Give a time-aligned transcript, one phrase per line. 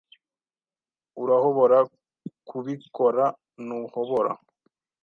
[1.21, 1.77] Urahobora
[2.47, 4.33] kubikoorantuhobora